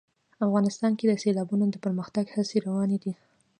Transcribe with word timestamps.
افغانستان 0.45 0.91
کې 0.97 1.05
د 1.07 1.13
سیلابونه 1.23 1.65
د 1.69 1.75
پرمختګ 1.85 2.25
هڅې 2.35 2.57
روانې 2.67 2.97
دي. 3.03 3.13